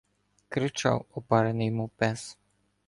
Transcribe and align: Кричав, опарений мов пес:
Кричав, 0.49 1.05
опарений 1.15 1.69
мов 1.77 1.91
пес: 1.97 2.21